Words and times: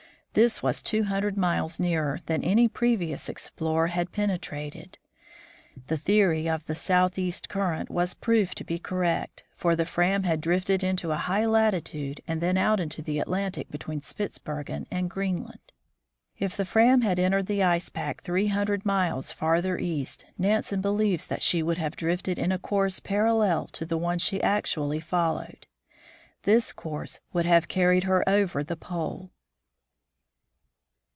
This 0.33 0.63
was 0.63 0.81
two 0.81 1.03
hundred 1.03 1.35
miles 1.35 1.77
nearer 1.77 2.17
than 2.25 2.41
any 2.41 2.69
previous 2.69 3.27
explorer 3.27 3.87
had 3.87 4.13
penetrated. 4.13 4.97
The 5.87 5.97
theory 5.97 6.47
of 6.47 6.65
the 6.67 6.73
southeast 6.73 7.49
current 7.49 7.89
was 7.89 8.13
proved 8.13 8.57
to 8.59 8.63
be 8.63 8.79
correct, 8.79 9.43
for 9.57 9.75
the 9.75 9.83
Pram 9.85 10.23
had 10.23 10.39
drifted 10.39 10.85
into 10.85 11.11
a 11.11 11.17
high 11.17 11.45
latitude, 11.45 12.21
and 12.29 12.39
then 12.39 12.57
out 12.57 12.79
into 12.79 13.01
the 13.01 13.19
Atlantic 13.19 13.69
between 13.69 13.99
Spitzbergen 13.99 14.87
and 14.89 15.09
Greenland. 15.09 15.73
If 16.39 16.55
the 16.55 16.63
Pram 16.63 17.01
had 17.01 17.19
entered 17.19 17.47
the 17.47 17.61
ice 17.63 17.89
pack 17.89 18.21
three 18.21 18.47
hundred 18.47 18.85
miles 18.85 19.33
farther 19.33 19.77
east, 19.77 20.23
Nansen 20.37 20.79
believes 20.79 21.25
that 21.25 21.43
she 21.43 21.61
would 21.61 21.77
have 21.77 21.97
drifted 21.97 22.39
in 22.39 22.53
a 22.53 22.57
course 22.57 23.01
parallel 23.01 23.67
to 23.73 23.85
the 23.85 23.97
one 23.97 24.17
she 24.17 24.41
actually 24.41 25.01
followed. 25.01 25.67
This 26.43 26.71
course 26.71 27.19
would 27.33 27.45
have 27.45 27.67
carried 27.67 28.05
her 28.05 28.23
over 28.29 28.63
the 28.63 28.77
pole. 28.77 29.31